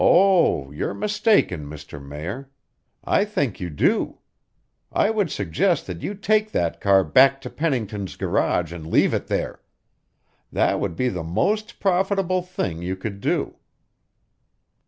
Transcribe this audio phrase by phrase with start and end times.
[0.03, 2.03] "Oh, you're mistaken, Mr.
[2.03, 2.49] Mayor.
[3.03, 4.17] I think you do.
[4.91, 9.27] I would suggest that you take that car back to Pennington's garage and leave it
[9.27, 9.61] there.
[10.51, 13.57] That would be the most profitable thing you could do."